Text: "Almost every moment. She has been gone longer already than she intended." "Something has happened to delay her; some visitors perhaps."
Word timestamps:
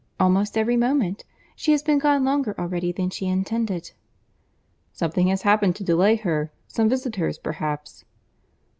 "Almost 0.19 0.57
every 0.57 0.77
moment. 0.77 1.25
She 1.55 1.73
has 1.73 1.83
been 1.83 1.99
gone 1.99 2.25
longer 2.25 2.59
already 2.59 2.91
than 2.91 3.11
she 3.11 3.27
intended." 3.27 3.91
"Something 4.91 5.27
has 5.27 5.43
happened 5.43 5.75
to 5.75 5.83
delay 5.83 6.15
her; 6.15 6.51
some 6.67 6.89
visitors 6.89 7.37
perhaps." 7.37 8.03